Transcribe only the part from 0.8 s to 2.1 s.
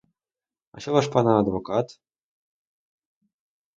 ваш пан адвокат?